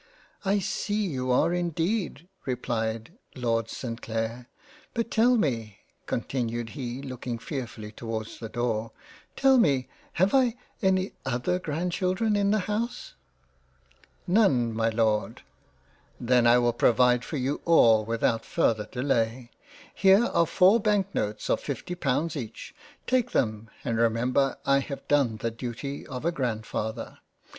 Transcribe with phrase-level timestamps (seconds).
[0.45, 4.01] "I see you are indeed; replied Lord St.
[4.01, 4.49] Clair—
[4.95, 5.77] But tell me
[6.07, 8.93] (continued he looking fearfully towards the Door)
[9.35, 13.13] tell me, have I any other Grand children in the House.""
[14.25, 15.43] None my Lord.""
[16.19, 19.51] Then I will provide for you all without farther delay—
[19.93, 22.73] Here are 4 Banknotes of 50j£ each—
[23.05, 27.19] Take them and remember I have done the Duty of a Grandfather."